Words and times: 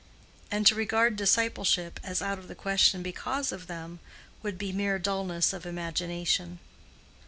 And 0.49 0.65
to 0.65 0.73
regard 0.73 1.15
discipleship 1.15 1.99
as 2.03 2.23
out 2.23 2.39
of 2.39 2.47
the 2.47 2.55
question 2.55 3.03
because 3.03 3.51
of 3.51 3.67
them, 3.67 3.99
would 4.41 4.57
be 4.57 4.71
mere 4.71 4.97
dullness 4.97 5.53
of 5.53 5.63
imagination. 5.63 6.57